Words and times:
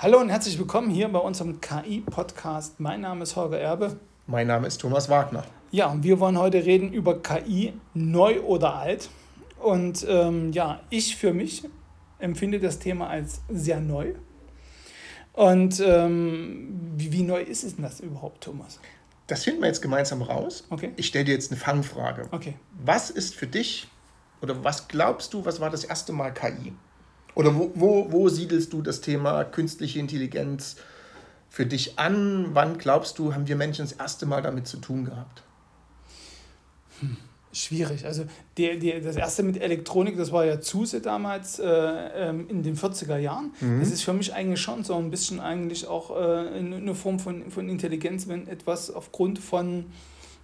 Hallo 0.00 0.20
und 0.20 0.28
herzlich 0.28 0.56
willkommen 0.60 0.90
hier 0.90 1.08
bei 1.08 1.18
unserem 1.18 1.60
KI-Podcast. 1.60 2.78
Mein 2.78 3.00
Name 3.00 3.24
ist 3.24 3.34
Holger 3.34 3.58
Erbe. 3.58 3.98
Mein 4.28 4.46
Name 4.46 4.68
ist 4.68 4.80
Thomas 4.80 5.08
Wagner. 5.08 5.42
Ja, 5.72 5.88
und 5.88 6.04
wir 6.04 6.20
wollen 6.20 6.38
heute 6.38 6.64
reden 6.64 6.92
über 6.92 7.20
KI, 7.20 7.72
neu 7.94 8.40
oder 8.42 8.76
alt. 8.76 9.10
Und 9.58 10.06
ähm, 10.08 10.52
ja, 10.52 10.80
ich 10.88 11.16
für 11.16 11.32
mich 11.32 11.64
empfinde 12.20 12.60
das 12.60 12.78
Thema 12.78 13.08
als 13.08 13.40
sehr 13.48 13.80
neu. 13.80 14.14
Und 15.32 15.82
ähm, 15.84 16.92
wie, 16.94 17.12
wie 17.12 17.24
neu 17.24 17.42
ist 17.42 17.64
es 17.64 17.74
denn 17.74 17.82
das 17.82 17.98
überhaupt, 17.98 18.44
Thomas? 18.44 18.78
Das 19.26 19.42
finden 19.42 19.62
wir 19.62 19.66
jetzt 19.66 19.82
gemeinsam 19.82 20.22
raus. 20.22 20.64
Okay. 20.70 20.92
Ich 20.94 21.08
stelle 21.08 21.24
dir 21.24 21.32
jetzt 21.32 21.50
eine 21.50 21.58
Fangfrage. 21.58 22.28
Okay. 22.30 22.54
Was 22.84 23.10
ist 23.10 23.34
für 23.34 23.48
dich 23.48 23.88
oder 24.42 24.62
was 24.62 24.86
glaubst 24.86 25.34
du, 25.34 25.44
was 25.44 25.58
war 25.58 25.70
das 25.70 25.82
erste 25.82 26.12
Mal 26.12 26.32
KI? 26.32 26.72
Oder 27.38 27.54
wo, 27.56 27.70
wo, 27.76 28.06
wo 28.10 28.28
siedelst 28.28 28.72
du 28.72 28.82
das 28.82 29.00
Thema 29.00 29.44
künstliche 29.44 30.00
Intelligenz 30.00 30.74
für 31.48 31.66
dich 31.66 31.96
an? 31.96 32.48
Wann 32.52 32.78
glaubst 32.78 33.16
du, 33.20 33.32
haben 33.32 33.46
wir 33.46 33.54
Menschen 33.54 33.84
das 33.84 33.92
erste 33.92 34.26
Mal 34.26 34.42
damit 34.42 34.66
zu 34.66 34.78
tun 34.78 35.04
gehabt? 35.04 35.44
Hm, 36.98 37.16
schwierig. 37.52 38.04
Also 38.04 38.24
der, 38.56 38.74
der, 38.78 39.00
das 39.00 39.14
erste 39.14 39.44
mit 39.44 39.62
Elektronik, 39.62 40.16
das 40.16 40.32
war 40.32 40.46
ja 40.46 40.60
Zuse 40.60 41.00
damals 41.00 41.60
äh, 41.60 41.68
ähm, 41.68 42.48
in 42.48 42.64
den 42.64 42.76
40er 42.76 43.18
Jahren. 43.18 43.52
Mhm. 43.60 43.78
Das 43.78 43.92
ist 43.92 44.02
für 44.02 44.14
mich 44.14 44.34
eigentlich 44.34 44.60
schon 44.60 44.82
so 44.82 44.96
ein 44.96 45.08
bisschen 45.08 45.38
eigentlich 45.38 45.86
auch 45.86 46.10
äh, 46.10 46.58
eine 46.58 46.94
Form 46.96 47.20
von, 47.20 47.52
von 47.52 47.68
Intelligenz, 47.68 48.26
wenn 48.26 48.48
etwas 48.48 48.90
aufgrund 48.90 49.38
von 49.38 49.84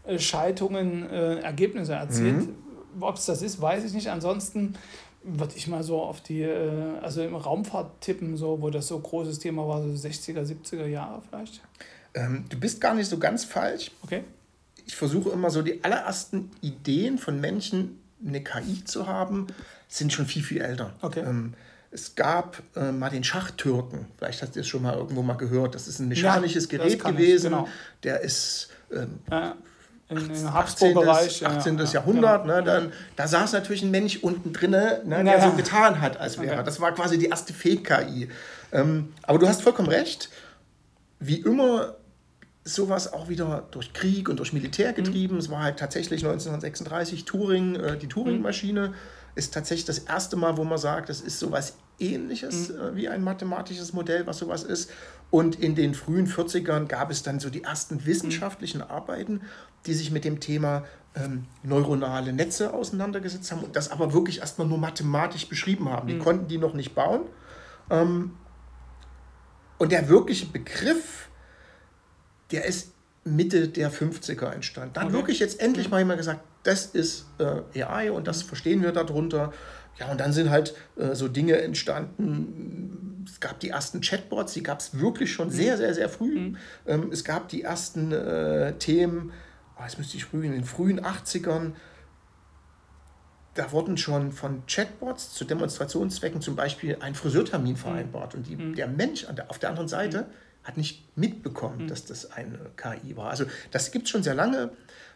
äh, 0.07 0.21
Schaltungen 0.21 1.11
äh, 1.11 1.41
Ergebnisse 1.41 1.95
erzielt. 1.95 2.47
Mhm. 2.47 2.55
Ob 3.01 3.17
es 3.17 3.27
das 3.27 3.43
ist, 3.43 3.61
weiß 3.61 3.83
ich 3.83 3.95
nicht. 3.95 4.11
Ansonsten 4.11 4.77
würde 5.25 5.55
ich 5.57 5.67
mal 5.67 5.83
so 5.83 6.01
auf 6.01 6.21
die, 6.21 6.43
äh, 6.43 6.99
also 7.01 7.23
im 7.23 7.35
Raumfahrt 7.35 8.01
tippen, 8.01 8.37
so, 8.37 8.61
wo 8.61 8.71
das 8.71 8.87
so 8.87 8.99
großes 8.99 9.39
Thema 9.39 9.67
war, 9.67 9.83
so 9.83 9.89
60er, 9.89 10.43
70er 10.43 10.87
Jahre 10.87 11.23
vielleicht? 11.29 11.61
Ähm, 12.15 12.45
du 12.49 12.59
bist 12.59 12.81
gar 12.81 12.95
nicht 12.95 13.09
so 13.09 13.19
ganz 13.19 13.45
falsch. 13.45 13.91
Okay. 14.03 14.23
Ich 14.87 14.95
versuche 14.95 15.31
immer 15.31 15.51
so 15.51 15.63
die 15.63 15.83
allerersten 15.83 16.51
Ideen 16.61 17.19
von 17.19 17.41
Menschen, 17.41 18.01
eine 18.25 18.43
KI 18.43 18.85
zu 18.85 19.07
haben, 19.07 19.47
sind 19.89 20.13
schon 20.13 20.27
viel, 20.27 20.43
viel 20.43 20.61
älter. 20.61 20.95
Okay. 21.01 21.21
Ähm, 21.21 21.55
es 21.91 22.15
gab 22.15 22.63
äh, 22.75 22.93
mal 22.93 23.11
den 23.11 23.25
Schachtürken. 23.25 24.07
Vielleicht 24.19 24.43
hast 24.43 24.57
du 24.57 24.61
es 24.61 24.67
schon 24.67 24.83
mal 24.83 24.95
irgendwo 24.95 25.23
mal 25.23 25.37
gehört. 25.37 25.75
Das 25.75 25.89
ist 25.89 26.01
ein 26.01 26.09
mechanisches 26.09 26.71
ja, 26.71 26.79
Gerät 26.79 27.03
gewesen. 27.03 27.51
Genau. 27.51 27.69
Der 28.03 28.21
ist 28.21 28.71
ähm, 28.93 29.21
ja 29.31 29.57
im 30.09 30.53
Habsburg-Bereich. 30.53 31.47
18. 31.47 31.79
Ja, 31.79 31.85
Jahrhundert, 31.85 32.43
genau. 32.43 32.57
ne, 32.57 32.63
dann, 32.63 32.93
da 33.17 33.27
saß 33.27 33.53
natürlich 33.53 33.83
ein 33.83 33.91
Mensch 33.91 34.19
unten 34.19 34.53
drin, 34.53 34.71
ne, 34.71 35.01
der 35.07 35.25
ja. 35.25 35.51
so 35.51 35.57
getan 35.57 36.01
hat, 36.01 36.19
als 36.19 36.39
wäre. 36.39 36.55
Okay. 36.55 36.65
Das 36.65 36.81
war 36.81 36.93
quasi 36.93 37.19
die 37.19 37.27
erste 37.27 37.53
Fake-KI. 37.53 38.29
Ähm, 38.73 39.15
aber 39.23 39.39
du 39.39 39.49
hast 39.49 39.63
vollkommen 39.63 39.89
recht. 39.89 40.29
Wie 41.21 41.41
immer 41.41 41.95
sowas 42.65 43.13
auch 43.13 43.29
wieder 43.29 43.67
durch 43.71 43.93
Krieg 43.93 44.29
und 44.29 44.39
durch 44.39 44.53
Militär 44.53 44.93
mhm. 44.93 44.97
getrieben. 44.97 45.35
Mhm. 45.35 45.41
Es 45.41 45.51
war 45.51 45.63
halt 45.63 45.79
tatsächlich 45.79 46.25
1936 46.25 47.25
Turing, 47.25 47.77
äh, 47.77 47.97
die 47.99 48.09
Turing-Maschine 48.09 48.89
mhm. 48.89 48.95
Ist 49.35 49.53
tatsächlich 49.53 49.85
das 49.85 49.99
erste 49.99 50.37
Mal, 50.37 50.57
wo 50.57 50.65
man 50.65 50.79
sagt, 50.79 51.09
das 51.09 51.21
ist 51.21 51.39
sowas 51.39 51.77
ähnliches 51.99 52.71
mhm. 52.71 52.81
äh, 52.81 52.97
wie 52.97 53.09
ein 53.09 53.23
mathematisches 53.23 53.93
Modell, 53.93 54.27
was 54.27 54.39
sowas 54.39 54.63
ist. 54.63 54.91
Und 55.31 55.57
in 55.57 55.75
den 55.75 55.95
frühen 55.95 56.27
40ern 56.27 56.87
gab 56.87 57.11
es 57.11 57.23
dann 57.23 57.41
so 57.41 57.51
die 57.51 57.65
ersten 57.65 58.07
wissenschaftlichen 58.07 58.79
mhm. 58.79 58.91
Arbeiten, 58.91 59.41
die 59.87 59.95
sich 59.95 60.11
mit 60.11 60.25
dem 60.25 60.41
Thema 60.41 60.85
ähm, 61.15 61.45
neuronale 61.63 62.33
Netze 62.33 62.73
auseinandergesetzt 62.73 63.51
haben 63.53 63.63
und 63.63 63.77
das 63.77 63.91
aber 63.91 64.13
wirklich 64.13 64.41
erstmal 64.41 64.67
nur 64.67 64.79
mathematisch 64.79 65.49
beschrieben 65.49 65.89
haben. 65.89 66.09
Die 66.09 66.15
mhm. 66.15 66.21
konnten 66.21 66.49
die 66.49 66.59
noch 66.59 66.75
nicht 66.75 66.95
bauen. 66.95 67.23
Ähm, 67.91 68.33
und 69.79 69.93
der 69.93 70.09
wirkliche 70.09 70.47
Begriff, 70.47 71.29
der 72.51 72.65
ist 72.65 72.94
Mitte 73.25 73.69
der 73.69 73.91
50er 73.91 74.51
entstanden. 74.51 74.93
Da 74.95 75.01
hat 75.01 75.09
okay. 75.09 75.17
wirklich 75.17 75.39
jetzt 75.39 75.61
endlich 75.61 75.87
mhm. 75.87 75.91
mal 75.93 75.99
jemand 75.99 76.19
gesagt, 76.19 76.41
das 76.63 76.87
ist 76.87 77.27
äh, 77.39 77.83
AI 77.83 78.11
und 78.11 78.27
das 78.27 78.43
verstehen 78.43 78.83
wir 78.83 78.93
darunter. 78.93 79.53
Ja, 79.99 80.11
und 80.11 80.21
dann 80.21 80.33
sind 80.33 80.51
halt 80.51 80.75
äh, 80.97 81.15
so 81.15 81.29
Dinge 81.29 81.61
entstanden. 81.61 83.25
Es 83.27 83.41
gab 83.41 83.61
die 83.61 83.71
ersten 83.71 84.01
Chatbots, 84.01 84.53
die 84.53 84.63
gab 84.63 84.81
es 84.81 84.99
wirklich 84.99 85.33
schon 85.33 85.49
mhm. 85.49 85.53
sehr, 85.53 85.77
sehr, 85.77 85.95
sehr 85.95 86.09
früh. 86.09 86.39
Mhm. 86.39 86.57
Ähm, 86.87 87.11
es 87.13 87.25
gab 87.25 87.49
die 87.49 87.63
ersten 87.63 88.13
äh, 88.13 88.75
Themen, 88.79 89.33
oh, 89.79 89.83
jetzt 89.83 89.99
müsste 89.99 90.17
ich 90.17 90.25
früh, 90.25 90.45
in 90.45 90.53
den 90.53 90.65
frühen 90.65 91.01
80ern, 91.01 91.73
da 93.55 93.71
wurden 93.71 93.97
schon 93.97 94.33
von 94.33 94.67
Chatbots 94.67 95.33
zu 95.33 95.45
Demonstrationszwecken 95.45 96.41
zum 96.41 96.57
Beispiel 96.57 96.97
ein 97.01 97.15
Friseurtermin 97.15 97.75
mhm. 97.75 97.79
vereinbart. 97.79 98.35
Und 98.35 98.49
die, 98.49 98.57
mhm. 98.57 98.75
der 98.75 98.89
Mensch 98.89 99.27
der, 99.27 99.49
auf 99.49 99.59
der 99.59 99.71
anderen 99.71 99.89
Seite 99.89 100.23
mhm. 100.23 100.54
Hat 100.65 100.77
nicht 100.77 101.17
mitbekommen, 101.17 101.85
mhm. 101.85 101.89
dass 101.89 102.05
das 102.05 102.33
eine 102.33 102.59
KI 102.77 103.17
war. 103.17 103.31
Also 103.31 103.45
das 103.71 103.93
gibt 103.93 104.07
es 104.07 104.11
schon 104.11 104.23
sehr 104.23 104.35
lange. 104.35 104.71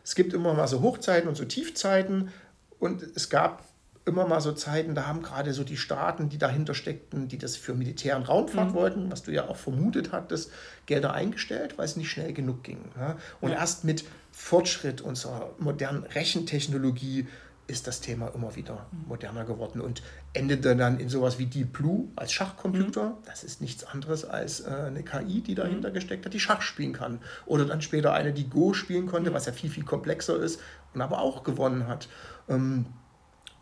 Es 0.05 0.15
gibt 0.15 0.33
immer 0.33 0.55
mal 0.55 0.69
so 0.69 0.81
Hochzeiten 0.83 1.29
und 1.29 1.37
so 1.37 1.45
Tiefzeiten. 1.45 2.31
Und 2.79 3.03
es 3.03 3.29
gab 3.29 3.65
immer 4.09 4.27
mal 4.27 4.41
so 4.41 4.53
Zeiten, 4.53 4.95
da 4.95 5.07
haben 5.07 5.23
gerade 5.23 5.53
so 5.53 5.65
die 5.65 5.77
Staaten, 5.77 6.29
die 6.31 6.39
dahinter 6.39 6.75
steckten, 6.75 7.29
die 7.29 7.39
das 7.39 7.57
für 7.57 7.75
Militär 7.75 8.17
und 8.17 8.29
Raumfahrt 8.29 8.71
mhm. 8.71 8.75
wollten, 8.75 9.13
was 9.13 9.23
du 9.23 9.33
ja 9.33 9.49
auch 9.49 9.57
vermutet 9.57 10.13
hattest, 10.13 10.51
Gelder 10.87 11.13
eingestellt, 11.13 11.77
weil 11.77 11.85
es 11.85 11.97
nicht 11.97 12.11
schnell 12.11 12.33
genug 12.33 12.65
ging. 12.65 12.91
Ja? 12.99 13.19
Und 13.41 13.51
ja. 13.51 13.57
erst 13.59 13.85
mit 13.85 14.05
Fortschritt 14.33 15.01
unserer 15.03 15.51
modernen 15.59 16.05
Rechentechnologie 16.05 17.27
ist 17.69 17.87
das 17.87 18.01
Thema 18.01 18.29
immer 18.29 18.57
wieder 18.57 18.87
mhm. 18.91 19.09
moderner 19.09 19.45
geworden 19.45 19.81
und 19.81 20.03
endete 20.33 20.75
dann 20.75 20.99
in 20.99 21.09
sowas 21.09 21.39
wie 21.39 21.47
Deep 21.47 21.75
Blue 21.75 22.09
als 22.17 22.33
Schachcomputer. 22.33 23.11
Mhm. 23.11 23.15
Das 23.27 23.45
ist 23.45 23.61
nichts 23.61 23.85
anderes 23.85 24.25
als 24.25 24.61
äh, 24.61 24.71
eine 24.71 25.05
KI, 25.05 25.43
die 25.43 25.55
dahinter 25.55 25.91
mhm. 25.91 25.95
gesteckt 25.95 26.25
hat, 26.25 26.33
die 26.33 26.41
Schach 26.41 26.63
spielen 26.63 26.95
kann. 26.95 27.21
Oder 27.47 27.67
dann 27.67 27.83
später 27.83 28.15
eine, 28.15 28.33
die 28.33 28.49
Go 28.49 28.73
spielen 28.73 29.07
konnte, 29.07 29.31
mhm. 29.31 29.35
was 29.35 29.47
ja 29.47 29.53
viel, 29.53 29.71
viel 29.71 29.85
komplexer 29.85 30.37
ist 30.41 30.61
und 30.95 31.03
aber 31.03 31.21
auch 31.21 31.45
gewonnen 31.45 31.87
hat. 31.87 32.09
Ähm, 32.49 32.87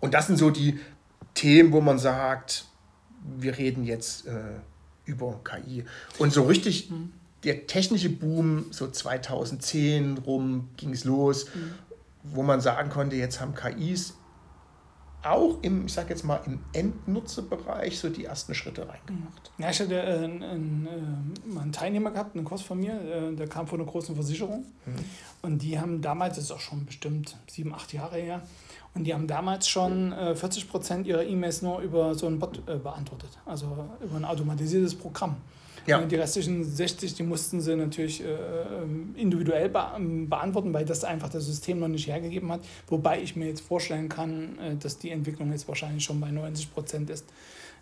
und 0.00 0.14
das 0.14 0.28
sind 0.28 0.36
so 0.36 0.50
die 0.50 0.78
Themen, 1.34 1.72
wo 1.72 1.80
man 1.80 1.98
sagt, 1.98 2.66
wir 3.36 3.58
reden 3.58 3.84
jetzt 3.84 4.26
äh, 4.28 4.60
über 5.04 5.40
KI. 5.42 5.84
Und 6.18 6.32
so 6.32 6.44
richtig 6.44 6.90
mhm. 6.90 7.12
der 7.42 7.66
technische 7.66 8.08
Boom, 8.08 8.66
so 8.70 8.88
2010 8.88 10.18
rum 10.18 10.68
ging 10.76 10.92
es 10.92 11.04
los, 11.04 11.46
mhm. 11.52 11.72
Wo 12.32 12.42
man 12.42 12.60
sagen 12.60 12.90
konnte, 12.90 13.16
jetzt 13.16 13.40
haben 13.40 13.54
KIs 13.54 14.14
auch 15.22 15.58
im, 15.62 15.86
ich 15.86 15.92
sag 15.92 16.08
jetzt 16.08 16.24
mal, 16.24 16.40
im 16.46 16.60
Endnutzerbereich 16.72 17.98
so 17.98 18.08
die 18.08 18.24
ersten 18.24 18.54
Schritte 18.54 18.88
reingemacht. 18.88 19.50
Ja, 19.58 19.70
ich 19.70 19.80
hatte 19.80 19.94
äh, 19.94 20.24
einen, 20.24 20.42
einen, 20.42 20.86
äh, 20.86 21.60
einen, 21.60 21.72
Teilnehmer 21.72 22.10
gehabt, 22.12 22.36
einen 22.36 22.44
Kurs 22.44 22.62
von 22.62 22.78
mir, 22.78 23.00
äh, 23.00 23.34
der 23.34 23.48
kam 23.48 23.66
von 23.66 23.80
einer 23.80 23.90
großen 23.90 24.14
Versicherung. 24.14 24.66
Mhm. 24.84 24.94
Und 25.42 25.62
die 25.62 25.80
haben 25.80 26.00
damals, 26.00 26.36
das 26.36 26.44
ist 26.44 26.50
auch 26.52 26.60
schon 26.60 26.86
bestimmt 26.86 27.36
sieben, 27.48 27.74
acht 27.74 27.92
Jahre 27.92 28.18
her, 28.18 28.42
und 28.94 29.04
die 29.04 29.12
haben 29.12 29.26
damals 29.26 29.68
schon 29.68 30.12
äh, 30.12 30.34
40 30.34 30.70
Prozent 30.70 31.06
ihrer 31.06 31.22
E-Mails 31.22 31.60
nur 31.60 31.80
über 31.80 32.14
so 32.14 32.26
einen 32.26 32.38
Bot 32.38 32.62
äh, 32.66 32.76
beantwortet, 32.76 33.30
also 33.44 33.66
über 34.00 34.16
ein 34.16 34.24
automatisiertes 34.24 34.94
Programm. 34.94 35.36
Ja. 35.86 35.98
Und 35.98 36.10
die 36.10 36.16
restlichen 36.16 36.64
60, 36.64 37.14
die 37.14 37.22
mussten 37.22 37.60
sie 37.60 37.76
natürlich 37.76 38.22
äh, 38.22 38.26
ähm, 38.26 39.14
individuell 39.16 39.68
be 39.68 39.82
ähm, 39.96 40.28
beantworten, 40.28 40.72
weil 40.72 40.84
das 40.84 41.04
einfach 41.04 41.28
das 41.28 41.46
System 41.46 41.78
noch 41.78 41.88
nicht 41.88 42.06
hergegeben 42.06 42.50
hat. 42.52 42.60
Wobei 42.88 43.20
ich 43.20 43.36
mir 43.36 43.46
jetzt 43.46 43.60
vorstellen 43.60 44.08
kann, 44.08 44.58
äh, 44.58 44.76
dass 44.76 44.98
die 44.98 45.10
Entwicklung 45.10 45.52
jetzt 45.52 45.68
wahrscheinlich 45.68 46.04
schon 46.04 46.20
bei 46.20 46.30
90 46.30 46.72
Prozent 46.72 47.10
ist 47.10 47.24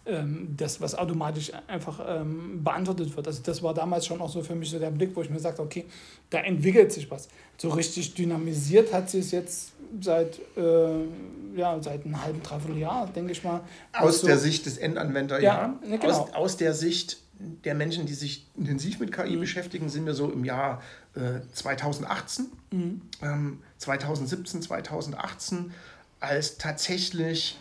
ähm, 0.06 0.54
das, 0.56 0.80
was 0.80 0.94
automatisch 0.94 1.52
einfach 1.66 2.00
ähm, 2.06 2.62
beantwortet 2.62 3.14
wird. 3.16 3.26
Also 3.26 3.40
das 3.42 3.62
war 3.62 3.74
damals 3.74 4.06
schon 4.06 4.20
auch 4.20 4.28
so 4.28 4.42
für 4.42 4.54
mich 4.54 4.70
so 4.70 4.78
der 4.78 4.90
Blick, 4.90 5.14
wo 5.14 5.22
ich 5.22 5.30
mir 5.30 5.38
sagte, 5.38 5.62
okay, 5.62 5.86
da 6.30 6.40
entwickelt 6.40 6.92
sich 6.92 7.10
was. 7.10 7.28
So 7.56 7.70
richtig 7.70 8.14
dynamisiert 8.14 8.92
hat 8.92 9.10
sich 9.10 9.26
es 9.26 9.30
jetzt 9.30 9.72
seit, 10.00 10.40
äh, 10.56 11.56
ja, 11.56 11.80
seit 11.80 12.04
einem 12.04 12.22
halben, 12.22 12.42
dreiviertel 12.42 12.78
Jahr, 12.78 13.06
denke 13.06 13.32
ich 13.32 13.42
mal. 13.42 13.60
Aus 13.92 14.20
so, 14.20 14.26
der 14.26 14.38
Sicht 14.38 14.66
des 14.66 14.76
Endanwenders, 14.76 15.42
ja. 15.42 15.54
ja. 15.54 15.88
Ne, 15.88 15.98
genau. 15.98 16.12
aus, 16.12 16.34
aus 16.34 16.56
der 16.56 16.74
Sicht 16.74 17.18
der 17.64 17.74
Menschen, 17.74 18.06
die 18.06 18.14
sich 18.14 18.46
intensiv 18.56 19.00
mit 19.00 19.12
KI 19.12 19.36
mhm. 19.36 19.40
beschäftigen, 19.40 19.88
sind 19.88 20.06
wir 20.06 20.14
so 20.14 20.30
im 20.30 20.44
Jahr 20.44 20.82
äh, 21.14 21.40
2018, 21.52 22.46
mhm. 22.72 23.02
ähm, 23.22 23.62
2017, 23.78 24.62
2018, 24.62 25.72
als 26.20 26.58
tatsächlich 26.58 27.58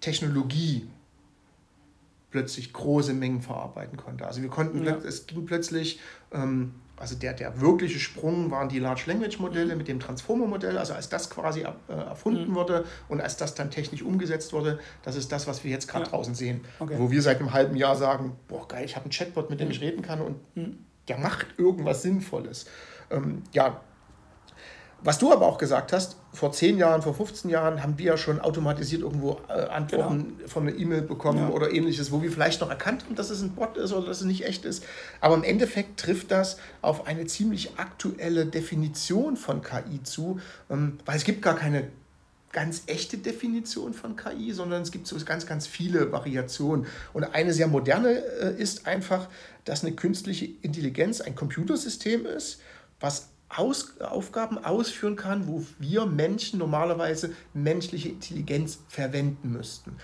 Technologie 0.00 0.88
plötzlich 2.30 2.72
große 2.72 3.14
Mengen 3.14 3.40
verarbeiten 3.40 3.96
konnte. 3.96 4.26
Also 4.26 4.42
wir 4.42 4.50
konnten, 4.50 4.84
ja. 4.84 4.96
es 4.96 5.26
ging 5.26 5.46
plötzlich, 5.46 6.00
ähm, 6.32 6.74
also 6.96 7.14
der, 7.14 7.34
der 7.34 7.60
wirkliche 7.60 7.98
Sprung 7.98 8.50
waren 8.50 8.68
die 8.68 8.78
Large 8.78 9.02
Language 9.06 9.38
Modelle 9.38 9.72
mhm. 9.72 9.78
mit 9.78 9.88
dem 9.88 10.00
Transformer 10.00 10.46
Modell, 10.46 10.78
also 10.78 10.94
als 10.94 11.08
das 11.08 11.28
quasi 11.28 11.60
äh, 11.60 11.92
erfunden 11.92 12.50
mhm. 12.50 12.54
wurde 12.54 12.84
und 13.08 13.20
als 13.20 13.36
das 13.36 13.54
dann 13.54 13.70
technisch 13.70 14.02
umgesetzt 14.02 14.52
wurde, 14.52 14.78
das 15.02 15.16
ist 15.16 15.30
das, 15.30 15.46
was 15.46 15.62
wir 15.62 15.70
jetzt 15.70 15.88
gerade 15.88 16.04
ja. 16.06 16.10
draußen 16.10 16.34
sehen. 16.34 16.64
Okay. 16.78 16.94
Wo 16.98 17.10
wir 17.10 17.20
seit 17.20 17.38
einem 17.38 17.52
halben 17.52 17.76
Jahr 17.76 17.96
sagen, 17.96 18.32
boah 18.48 18.66
geil, 18.66 18.84
ich 18.84 18.96
habe 18.96 19.04
einen 19.04 19.12
Chatbot, 19.12 19.50
mit 19.50 19.60
dem 19.60 19.68
mhm. 19.68 19.72
ich 19.72 19.80
reden 19.80 20.02
kann 20.02 20.20
und 20.20 20.36
mhm. 20.56 20.78
der 21.08 21.18
macht 21.18 21.46
irgendwas 21.58 22.02
Sinnvolles. 22.02 22.66
Ähm, 23.10 23.42
ja, 23.52 23.80
Was 25.06 25.18
du 25.18 25.32
aber 25.32 25.46
auch 25.46 25.56
gesagt 25.56 25.92
hast, 25.92 26.16
vor 26.32 26.50
10 26.50 26.78
Jahren, 26.78 27.00
vor 27.00 27.14
15 27.14 27.48
Jahren 27.48 27.80
haben 27.80 27.96
wir 27.96 28.06
ja 28.06 28.16
schon 28.16 28.40
automatisiert 28.40 29.02
irgendwo 29.02 29.40
äh, 29.48 29.52
Antworten 29.52 30.34
genau. 30.36 30.48
von 30.48 30.66
einer 30.66 30.76
E-Mail 30.76 31.02
bekommen 31.02 31.38
ja. 31.38 31.48
oder 31.50 31.72
ähnliches, 31.72 32.10
wo 32.10 32.22
wir 32.22 32.32
vielleicht 32.32 32.60
noch 32.60 32.70
erkannt 32.70 33.04
haben, 33.04 33.14
dass 33.14 33.30
es 33.30 33.40
ein 33.40 33.52
Bot 33.52 33.76
ist 33.76 33.92
oder 33.92 34.08
dass 34.08 34.22
es 34.22 34.26
nicht 34.26 34.44
echt 34.44 34.64
ist. 34.64 34.82
Aber 35.20 35.36
im 35.36 35.44
Endeffekt 35.44 36.00
trifft 36.00 36.32
das 36.32 36.58
auf 36.82 37.06
eine 37.06 37.26
ziemlich 37.26 37.78
aktuelle 37.78 38.46
Definition 38.46 39.36
von 39.36 39.62
KI 39.62 40.02
zu, 40.02 40.40
ähm, 40.70 40.98
weil 41.06 41.16
es 41.16 41.22
gibt 41.22 41.40
gar 41.40 41.54
keine 41.54 41.86
ganz 42.50 42.82
echte 42.86 43.16
Definition 43.16 43.94
von 43.94 44.16
KI, 44.16 44.52
sondern 44.52 44.82
es 44.82 44.90
gibt 44.90 45.06
so 45.06 45.16
ganz, 45.24 45.46
ganz 45.46 45.68
viele 45.68 46.10
Variationen. 46.10 46.86
Und 47.12 47.22
eine 47.22 47.52
sehr 47.52 47.68
moderne 47.68 48.24
äh, 48.40 48.60
ist 48.60 48.88
einfach, 48.88 49.28
dass 49.64 49.84
eine 49.84 49.94
künstliche 49.94 50.48
Intelligenz 50.62 51.20
ein 51.20 51.36
Computersystem 51.36 52.26
ist, 52.26 52.60
was 52.98 53.28
aus, 53.48 54.00
Aufgaben 54.00 54.62
ausführen 54.64 55.16
kann, 55.16 55.46
wo 55.46 55.64
wir 55.78 56.06
Menschen 56.06 56.58
normalerweise 56.58 57.32
menschliche 57.54 58.08
Intelligenz 58.08 58.80
verwenden 58.88 59.52
müssten. 59.52 59.96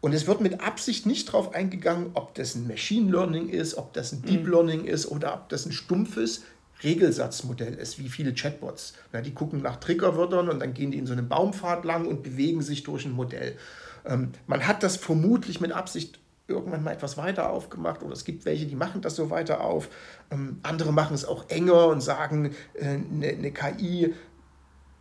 Und 0.00 0.12
es 0.12 0.26
wird 0.26 0.40
mit 0.40 0.60
Absicht 0.60 1.06
nicht 1.06 1.28
darauf 1.28 1.54
eingegangen, 1.54 2.10
ob 2.14 2.34
das 2.34 2.54
ein 2.54 2.68
Machine 2.68 3.10
Learning 3.10 3.48
ist, 3.48 3.76
ob 3.76 3.92
das 3.94 4.12
ein 4.12 4.22
Deep 4.22 4.44
mhm. 4.44 4.50
Learning 4.50 4.84
ist 4.84 5.06
oder 5.06 5.34
ob 5.34 5.48
das 5.48 5.66
ein 5.66 5.72
stumpfes 5.72 6.44
Regelsatzmodell 6.84 7.74
ist, 7.74 7.98
wie 7.98 8.08
viele 8.08 8.32
Chatbots. 8.32 8.94
Na, 9.12 9.20
die 9.20 9.34
gucken 9.34 9.60
nach 9.62 9.76
Triggerwörtern 9.76 10.48
und 10.48 10.60
dann 10.60 10.74
gehen 10.74 10.92
die 10.92 10.98
in 10.98 11.06
so 11.06 11.12
einem 11.12 11.28
Baumpfad 11.28 11.84
lang 11.84 12.06
und 12.06 12.22
bewegen 12.22 12.62
sich 12.62 12.84
durch 12.84 13.04
ein 13.04 13.12
Modell. 13.12 13.56
Ähm, 14.04 14.30
man 14.46 14.66
hat 14.68 14.84
das 14.84 14.96
vermutlich 14.96 15.60
mit 15.60 15.72
Absicht 15.72 16.20
irgendwann 16.48 16.82
mal 16.82 16.92
etwas 16.92 17.16
weiter 17.16 17.50
aufgemacht 17.50 18.02
oder 18.02 18.14
es 18.14 18.24
gibt 18.24 18.44
welche, 18.46 18.66
die 18.66 18.74
machen 18.74 19.02
das 19.02 19.14
so 19.14 19.30
weiter 19.30 19.62
auf. 19.62 19.88
Ähm, 20.30 20.58
andere 20.62 20.92
machen 20.92 21.14
es 21.14 21.24
auch 21.24 21.48
enger 21.48 21.88
und 21.88 22.00
sagen, 22.00 22.54
äh, 22.74 22.84
eine, 22.86 23.28
eine 23.28 23.52
KI 23.52 24.14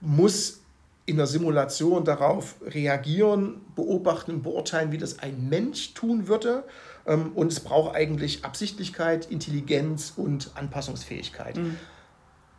muss 0.01 0.61
in 1.05 1.15
der 1.15 1.25
Simulation 1.25 2.03
darauf 2.03 2.57
reagieren, 2.61 3.61
beobachten 3.75 4.41
beurteilen, 4.43 4.91
wie 4.91 4.97
das 4.97 5.19
ein 5.19 5.47
Mensch 5.47 5.93
tun 5.93 6.27
würde. 6.27 6.65
Ähm, 7.05 7.31
und 7.33 7.51
es 7.51 7.61
braucht 7.61 7.95
eigentlich 7.95 8.43
Absichtlichkeit, 8.43 9.31
Intelligenz 9.31 10.13
und 10.17 10.51
Anpassungsfähigkeit. 10.55 11.55
Mhm. 11.55 11.77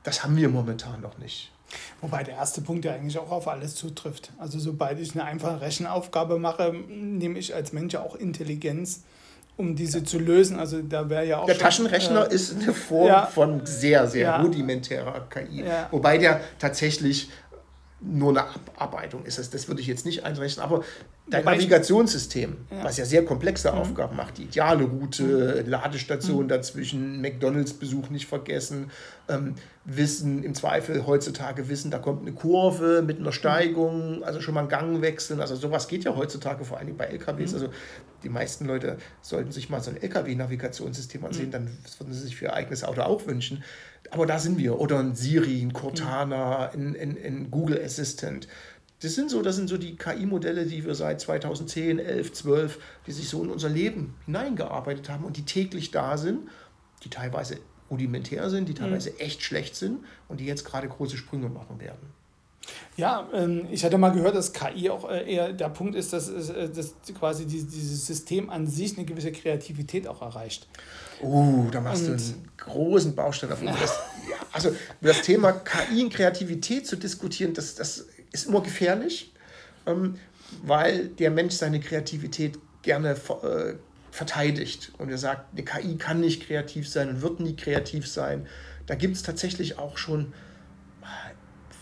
Das 0.02 0.24
haben 0.24 0.36
wir 0.36 0.48
momentan 0.48 1.02
noch 1.02 1.18
nicht. 1.18 1.52
Wobei 2.00 2.22
der 2.22 2.34
erste 2.34 2.60
Punkt 2.60 2.84
ja 2.84 2.92
eigentlich 2.92 3.18
auch 3.18 3.30
auf 3.30 3.48
alles 3.48 3.74
zutrifft. 3.74 4.30
Also 4.38 4.58
sobald 4.58 4.98
ich 5.00 5.12
eine 5.14 5.24
einfache 5.24 5.60
Rechenaufgabe 5.60 6.38
mache, 6.38 6.72
nehme 6.72 7.38
ich 7.38 7.54
als 7.54 7.72
Mensch 7.72 7.94
auch 7.96 8.14
Intelligenz, 8.14 9.02
um 9.56 9.74
diese 9.76 9.98
ja. 9.98 10.04
zu 10.04 10.18
lösen. 10.18 10.58
Also 10.58 10.80
da 10.80 11.10
wäre 11.10 11.26
ja 11.26 11.38
auch. 11.38 11.46
Der 11.46 11.54
schon, 11.54 11.62
Taschenrechner 11.62 12.30
äh, 12.30 12.34
ist 12.34 12.56
eine 12.56 12.72
Form 12.72 13.08
ja. 13.08 13.26
von 13.26 13.66
sehr, 13.66 14.06
sehr 14.06 14.22
ja. 14.22 14.40
rudimentärer 14.40 15.26
KI. 15.28 15.64
Wobei 15.90 16.18
der 16.18 16.40
tatsächlich 16.58 17.30
nur 18.00 18.30
eine 18.30 18.44
Abarbeitung 18.76 19.24
ist. 19.24 19.38
Das, 19.38 19.50
das 19.50 19.66
würde 19.66 19.80
ich 19.80 19.88
jetzt 19.88 20.06
nicht 20.06 20.24
einrechnen. 20.24 20.64
Aber 20.64 20.84
dein 21.28 21.42
Wobei 21.42 21.56
Navigationssystem, 21.56 22.56
ja. 22.70 22.84
was 22.84 22.96
ja 22.96 23.04
sehr 23.04 23.24
komplexe 23.24 23.72
mhm. 23.72 23.78
Aufgaben 23.78 24.16
macht, 24.16 24.38
die 24.38 24.44
ideale 24.44 24.84
Route, 24.84 25.62
mhm. 25.64 25.70
Ladestation 25.70 26.44
mhm. 26.44 26.48
dazwischen, 26.48 27.20
McDonalds-Besuch 27.20 28.10
nicht 28.10 28.26
vergessen, 28.26 28.90
ähm, 29.28 29.56
wissen, 29.84 30.44
im 30.44 30.54
Zweifel 30.54 31.06
heutzutage 31.06 31.68
wissen, 31.68 31.90
da 31.90 31.98
kommt 31.98 32.22
eine 32.22 32.32
Kurve 32.32 33.02
mit 33.02 33.18
einer 33.18 33.32
Steigung, 33.32 34.22
also 34.22 34.40
schon 34.40 34.54
mal 34.54 34.60
einen 34.60 34.68
Gang 34.68 35.02
wechseln. 35.02 35.40
Also 35.40 35.56
sowas 35.56 35.88
geht 35.88 36.04
ja 36.04 36.14
heutzutage 36.14 36.64
vor 36.64 36.78
allem 36.78 36.96
bei 36.96 37.06
LKWs. 37.06 37.50
Mhm. 37.50 37.56
Also 37.56 37.68
die 38.22 38.28
meisten 38.28 38.66
Leute 38.66 38.98
sollten 39.22 39.50
sich 39.50 39.70
mal 39.70 39.80
so 39.80 39.90
ein 39.90 39.96
LKW-Navigationssystem 40.00 41.24
ansehen, 41.24 41.46
mhm. 41.46 41.52
dann 41.52 41.78
würden 41.98 42.12
sie 42.12 42.20
sich 42.20 42.36
für 42.36 42.46
ihr 42.46 42.54
eigenes 42.54 42.84
Auto 42.84 43.02
auch 43.02 43.26
wünschen. 43.26 43.64
Aber 44.10 44.26
da 44.26 44.38
sind 44.38 44.58
wir. 44.58 44.80
Oder 44.80 44.98
ein 44.98 45.14
Siri, 45.14 45.60
ein 45.62 45.72
Cortana, 45.72 46.70
ein, 46.70 46.96
ein, 46.96 47.16
ein 47.22 47.50
Google 47.50 47.80
Assistant. 47.82 48.48
Das 49.00 49.14
sind 49.14 49.30
so, 49.30 49.42
das 49.42 49.56
sind 49.56 49.68
so 49.68 49.78
die 49.78 49.96
KI-Modelle, 49.96 50.66
die 50.66 50.84
wir 50.84 50.94
seit 50.94 51.20
2010, 51.20 52.00
11, 52.00 52.32
12, 52.32 52.78
die 53.06 53.12
sich 53.12 53.28
so 53.28 53.44
in 53.44 53.50
unser 53.50 53.68
Leben 53.68 54.14
hineingearbeitet 54.26 55.08
haben 55.08 55.24
und 55.24 55.36
die 55.36 55.44
täglich 55.44 55.92
da 55.92 56.16
sind, 56.16 56.48
die 57.04 57.10
teilweise 57.10 57.58
rudimentär 57.90 58.50
sind, 58.50 58.68
die 58.68 58.74
teilweise 58.74 59.10
mhm. 59.10 59.16
echt 59.20 59.42
schlecht 59.42 59.76
sind 59.76 60.04
und 60.28 60.40
die 60.40 60.46
jetzt 60.46 60.64
gerade 60.64 60.88
große 60.88 61.16
Sprünge 61.16 61.48
machen 61.48 61.80
werden. 61.80 62.18
Ja, 62.96 63.28
ähm, 63.32 63.66
ich 63.70 63.84
hatte 63.84 63.96
mal 63.96 64.10
gehört, 64.10 64.34
dass 64.34 64.52
KI 64.52 64.90
auch 64.90 65.08
äh, 65.08 65.32
eher 65.32 65.52
der 65.52 65.68
Punkt 65.68 65.94
ist, 65.94 66.12
dass, 66.12 66.28
äh, 66.28 66.68
dass 66.68 66.94
quasi 67.18 67.46
dieses 67.46 68.06
System 68.06 68.50
an 68.50 68.66
sich 68.66 68.96
eine 68.96 69.06
gewisse 69.06 69.32
Kreativität 69.32 70.06
auch 70.06 70.20
erreicht. 70.20 70.66
Uh, 71.20 71.68
da 71.70 71.80
machst 71.80 72.08
und, 72.08 72.08
du 72.08 72.12
einen 72.12 72.48
großen 72.56 73.14
Baustein 73.14 73.52
auf. 73.52 73.60
Das, 73.62 73.98
ja, 74.28 74.36
also 74.52 74.70
über 75.00 75.12
das 75.12 75.22
Thema 75.22 75.52
KI 75.52 76.04
und 76.04 76.12
Kreativität 76.12 76.86
zu 76.86 76.96
diskutieren, 76.96 77.54
das, 77.54 77.74
das 77.74 78.06
ist 78.32 78.46
immer 78.46 78.62
gefährlich, 78.62 79.32
ähm, 79.86 80.16
weil 80.62 81.08
der 81.08 81.30
Mensch 81.30 81.54
seine 81.54 81.80
Kreativität 81.80 82.58
gerne 82.82 83.10
äh, 83.10 83.74
verteidigt 84.10 84.92
und 84.98 85.10
er 85.10 85.18
sagt, 85.18 85.52
eine 85.52 85.64
KI 85.64 85.96
kann 85.96 86.20
nicht 86.20 86.46
kreativ 86.46 86.88
sein 86.88 87.08
und 87.08 87.22
wird 87.22 87.40
nie 87.40 87.56
kreativ 87.56 88.06
sein. 88.06 88.46
Da 88.86 88.94
gibt 88.94 89.16
es 89.16 89.22
tatsächlich 89.22 89.78
auch 89.78 89.98
schon 89.98 90.32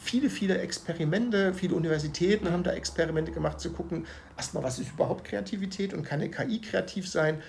viele, 0.07 0.31
viele 0.31 0.59
Experimente, 0.59 1.53
viele 1.53 1.75
Universitäten 1.75 2.51
haben 2.51 2.63
da 2.63 2.73
Experimente 2.73 3.33
gemacht, 3.33 3.61
zu 3.61 3.73
gucken, 3.73 4.07
erstmal, 4.37 4.63
was 4.63 4.79
ist 4.79 4.93
überhaupt 4.93 5.25
Kreativität 5.25 5.93
und 5.93 6.05
kann 6.05 6.21
eine 6.21 6.31
KI 6.31 6.61
kreativ 6.61 7.09
sein? 7.09 7.43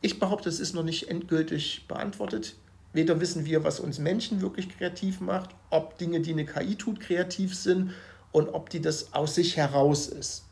Ich 0.00 0.18
behaupte, 0.18 0.48
es 0.48 0.60
ist 0.60 0.74
noch 0.74 0.82
nicht 0.82 1.08
endgültig 1.08 1.86
beantwortet. 1.86 2.56
Weder 2.92 3.20
wissen 3.20 3.44
wir, 3.44 3.62
was 3.62 3.80
uns 3.80 3.98
Menschen 3.98 4.40
wirklich 4.40 4.68
kreativ 4.68 5.20
macht, 5.20 5.50
ob 5.70 5.98
Dinge, 5.98 6.20
die 6.20 6.32
eine 6.32 6.44
KI 6.44 6.74
tut, 6.74 7.00
kreativ 7.00 7.54
sind 7.54 7.92
und 8.32 8.48
ob 8.48 8.70
die 8.70 8.80
das 8.80 9.12
aus 9.12 9.34
sich 9.34 9.56
heraus 9.56 10.08
ist. 10.08 10.44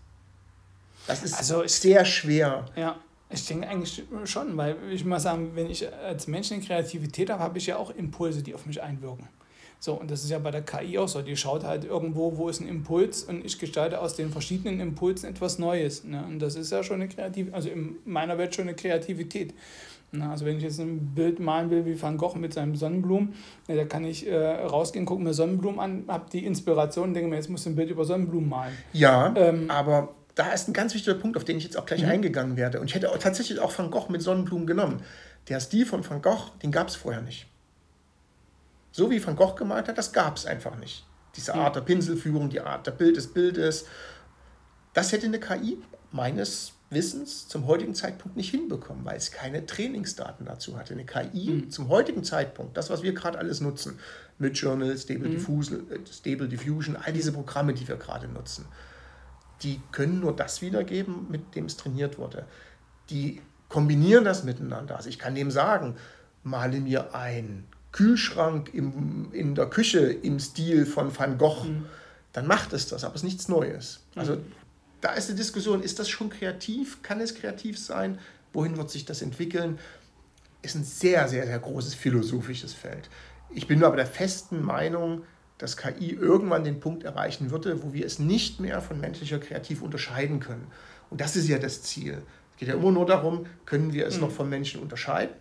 Das 1.06 1.22
ist 1.22 1.34
also 1.34 1.64
ich, 1.64 1.72
sehr 1.72 2.04
schwer. 2.04 2.66
Ja, 2.76 2.96
ich 3.30 3.46
denke 3.46 3.68
eigentlich 3.68 4.02
schon, 4.24 4.56
weil 4.56 4.76
ich 4.90 5.04
mal 5.04 5.18
sagen, 5.18 5.52
wenn 5.54 5.70
ich 5.70 5.90
als 5.92 6.26
Mensch 6.26 6.52
eine 6.52 6.62
Kreativität 6.62 7.30
habe, 7.30 7.42
habe 7.42 7.58
ich 7.58 7.66
ja 7.66 7.76
auch 7.76 7.90
Impulse, 7.90 8.42
die 8.42 8.54
auf 8.54 8.66
mich 8.66 8.82
einwirken. 8.82 9.26
So, 9.80 9.94
und 9.94 10.10
das 10.10 10.24
ist 10.24 10.30
ja 10.30 10.38
bei 10.38 10.50
der 10.50 10.62
KI 10.62 10.98
auch 10.98 11.08
so. 11.08 11.22
Die 11.22 11.36
schaut 11.36 11.64
halt 11.64 11.84
irgendwo, 11.84 12.36
wo 12.36 12.48
ist 12.48 12.60
ein 12.60 12.68
Impuls 12.68 13.22
und 13.22 13.44
ich 13.44 13.58
gestalte 13.58 14.00
aus 14.00 14.16
den 14.16 14.30
verschiedenen 14.30 14.80
Impulsen 14.80 15.28
etwas 15.28 15.58
Neues. 15.58 16.04
Ne? 16.04 16.24
Und 16.26 16.40
das 16.40 16.56
ist 16.56 16.72
ja 16.72 16.82
schon 16.82 16.96
eine 16.96 17.08
Kreativität, 17.08 17.54
also 17.54 17.68
in 17.68 17.96
meiner 18.04 18.38
Welt 18.38 18.54
schon 18.54 18.66
eine 18.66 18.74
Kreativität. 18.74 19.54
Ne? 20.10 20.28
Also 20.28 20.46
wenn 20.46 20.56
ich 20.56 20.64
jetzt 20.64 20.80
ein 20.80 21.14
Bild 21.14 21.38
malen 21.38 21.70
will 21.70 21.84
wie 21.86 22.00
Van 22.00 22.16
Gogh 22.16 22.36
mit 22.36 22.54
seinem 22.54 22.74
Sonnenblumen, 22.74 23.34
ne, 23.68 23.76
da 23.76 23.84
kann 23.84 24.04
ich 24.04 24.26
äh, 24.26 24.36
rausgehen, 24.36 25.04
gucke 25.04 25.22
mir 25.22 25.34
Sonnenblumen 25.34 25.78
an, 25.78 26.04
habe 26.08 26.24
die 26.32 26.44
Inspiration, 26.44 27.14
denke 27.14 27.30
mir, 27.30 27.36
jetzt 27.36 27.50
muss 27.50 27.60
ich 27.60 27.68
ein 27.68 27.76
Bild 27.76 27.90
über 27.90 28.04
Sonnenblumen 28.04 28.48
malen. 28.48 28.72
Ja, 28.92 29.32
ähm, 29.36 29.70
aber 29.70 30.14
da 30.34 30.52
ist 30.52 30.68
ein 30.68 30.72
ganz 30.72 30.94
wichtiger 30.94 31.16
Punkt, 31.16 31.36
auf 31.36 31.44
den 31.44 31.58
ich 31.58 31.64
jetzt 31.64 31.76
auch 31.76 31.86
gleich 31.86 32.02
mhm. 32.02 32.10
eingegangen 32.10 32.56
werde. 32.56 32.80
Und 32.80 32.86
ich 32.86 32.94
hätte 32.94 33.10
auch 33.10 33.18
tatsächlich 33.18 33.60
auch 33.60 33.76
Van 33.76 33.90
Gogh 33.90 34.10
mit 34.10 34.22
Sonnenblumen 34.22 34.66
genommen. 34.66 35.02
Der 35.48 35.60
Stil 35.60 35.86
von 35.86 36.08
Van 36.08 36.22
Gogh, 36.22 36.52
den 36.62 36.72
gab 36.72 36.88
es 36.88 36.96
vorher 36.96 37.22
nicht. 37.22 37.46
So 38.98 39.08
wie 39.12 39.24
Van 39.24 39.36
Gogh 39.36 39.54
gemalt 39.54 39.86
hat, 39.86 39.96
das 39.96 40.12
gab 40.12 40.38
es 40.38 40.44
einfach 40.44 40.76
nicht. 40.76 41.06
Diese 41.36 41.54
Art 41.54 41.76
der 41.76 41.82
Pinselführung, 41.82 42.50
die 42.50 42.60
Art 42.60 42.84
der 42.84 42.90
Bild 42.90 43.16
des 43.16 43.28
Bildes. 43.32 43.86
Das 44.92 45.12
hätte 45.12 45.26
eine 45.26 45.38
KI 45.38 45.78
meines 46.10 46.72
Wissens 46.90 47.46
zum 47.46 47.68
heutigen 47.68 47.94
Zeitpunkt 47.94 48.36
nicht 48.36 48.50
hinbekommen, 48.50 49.04
weil 49.04 49.16
es 49.16 49.30
keine 49.30 49.64
Trainingsdaten 49.64 50.46
dazu 50.46 50.76
hatte. 50.76 50.94
Eine 50.94 51.06
KI 51.06 51.50
mhm. 51.50 51.70
zum 51.70 51.88
heutigen 51.88 52.24
Zeitpunkt, 52.24 52.76
das, 52.76 52.90
was 52.90 53.04
wir 53.04 53.14
gerade 53.14 53.38
alles 53.38 53.60
nutzen, 53.60 54.00
Midjourney, 54.40 54.98
Stable, 54.98 55.28
mhm. 55.28 55.32
Diffusion, 55.34 55.88
äh, 55.92 56.00
Stable 56.12 56.48
Diffusion, 56.48 56.96
all 56.96 57.12
diese 57.12 57.30
Programme, 57.30 57.74
die 57.74 57.86
wir 57.86 57.98
gerade 57.98 58.26
nutzen, 58.26 58.64
die 59.62 59.80
können 59.92 60.18
nur 60.18 60.34
das 60.34 60.60
wiedergeben, 60.60 61.30
mit 61.30 61.54
dem 61.54 61.66
es 61.66 61.76
trainiert 61.76 62.18
wurde. 62.18 62.46
Die 63.10 63.42
kombinieren 63.68 64.24
das 64.24 64.42
miteinander. 64.42 64.96
Also 64.96 65.08
ich 65.08 65.20
kann 65.20 65.36
dem 65.36 65.52
sagen, 65.52 65.94
male 66.42 66.80
mir 66.80 67.14
ein 67.14 67.68
Kühlschrank 67.92 68.70
im, 68.74 69.28
in 69.32 69.54
der 69.54 69.66
Küche 69.66 70.00
im 70.00 70.38
Stil 70.38 70.86
von 70.86 71.16
Van 71.16 71.38
Gogh, 71.38 71.64
mhm. 71.64 71.86
dann 72.32 72.46
macht 72.46 72.72
es 72.72 72.86
das, 72.86 73.04
aber 73.04 73.14
es 73.14 73.22
ist 73.22 73.24
nichts 73.24 73.48
Neues. 73.48 74.00
Mhm. 74.14 74.20
Also 74.20 74.38
da 75.00 75.12
ist 75.12 75.28
die 75.28 75.34
Diskussion, 75.34 75.82
ist 75.82 75.98
das 75.98 76.08
schon 76.08 76.30
kreativ? 76.30 77.02
Kann 77.02 77.20
es 77.20 77.34
kreativ 77.34 77.78
sein? 77.78 78.18
Wohin 78.52 78.76
wird 78.76 78.90
sich 78.90 79.04
das 79.04 79.22
entwickeln? 79.22 79.78
Ist 80.62 80.74
ein 80.74 80.84
sehr, 80.84 81.28
sehr, 81.28 81.46
sehr 81.46 81.58
großes 81.58 81.94
philosophisches 81.94 82.74
Feld. 82.74 83.08
Ich 83.50 83.66
bin 83.66 83.78
nur 83.78 83.88
aber 83.88 83.96
der 83.96 84.06
festen 84.06 84.62
Meinung, 84.62 85.22
dass 85.56 85.76
KI 85.76 86.10
irgendwann 86.10 86.64
den 86.64 86.80
Punkt 86.80 87.04
erreichen 87.04 87.50
würde, 87.50 87.82
wo 87.82 87.92
wir 87.92 88.06
es 88.06 88.18
nicht 88.18 88.60
mehr 88.60 88.80
von 88.80 89.00
menschlicher 89.00 89.38
Kreativ 89.38 89.82
unterscheiden 89.82 90.40
können. 90.40 90.66
Und 91.10 91.20
das 91.20 91.36
ist 91.36 91.48
ja 91.48 91.58
das 91.58 91.82
Ziel. 91.82 92.22
Es 92.52 92.58
geht 92.58 92.68
ja 92.68 92.74
immer 92.74 92.92
nur 92.92 93.06
darum, 93.06 93.46
können 93.66 93.92
wir 93.92 94.06
es 94.06 94.16
mhm. 94.16 94.22
noch 94.22 94.30
von 94.30 94.48
Menschen 94.48 94.80
unterscheiden? 94.80 95.34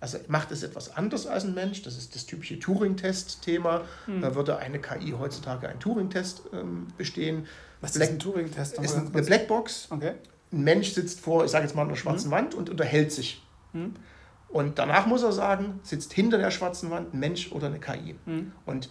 Also 0.00 0.18
macht 0.28 0.50
es 0.50 0.62
etwas 0.62 0.96
anders 0.96 1.26
als 1.26 1.44
ein 1.44 1.54
Mensch? 1.54 1.82
Das 1.82 1.98
ist 1.98 2.14
das 2.14 2.24
typische 2.24 2.58
Turing-Test-Thema. 2.58 3.82
Mhm. 4.06 4.22
Da 4.22 4.34
würde 4.34 4.56
eine 4.56 4.80
KI 4.80 5.14
heutzutage 5.18 5.68
einen 5.68 5.78
Turing-Test 5.78 6.42
ähm, 6.54 6.88
bestehen. 6.96 7.46
Was 7.82 7.92
Black, 7.92 8.08
ist 8.08 8.14
ein 8.14 8.18
Turing-Test? 8.18 8.78
Ist 8.78 8.96
eine 8.96 9.10
Blackbox. 9.10 9.88
Okay. 9.90 10.14
Ein 10.52 10.62
Mensch 10.64 10.92
sitzt 10.92 11.20
vor, 11.20 11.44
ich 11.44 11.50
sage 11.50 11.66
jetzt 11.66 11.76
mal, 11.76 11.82
einer 11.86 11.96
schwarzen 11.96 12.28
mhm. 12.28 12.32
Wand 12.32 12.54
und 12.54 12.70
unterhält 12.70 13.12
sich. 13.12 13.42
Mhm. 13.74 13.94
Und 14.48 14.78
danach 14.78 15.06
muss 15.06 15.22
er 15.22 15.32
sagen, 15.32 15.80
sitzt 15.82 16.12
hinter 16.12 16.38
der 16.38 16.50
schwarzen 16.50 16.90
Wand 16.90 17.14
ein 17.14 17.20
Mensch 17.20 17.52
oder 17.52 17.66
eine 17.66 17.78
KI. 17.78 18.16
Mhm. 18.24 18.52
Und 18.64 18.88